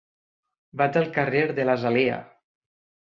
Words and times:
Vaig 0.81 0.95
al 1.01 1.05
carrer 1.17 1.43
de 1.59 1.65
l'Azalea. 1.71 2.17